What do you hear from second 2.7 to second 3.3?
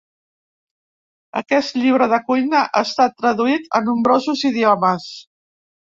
ha estat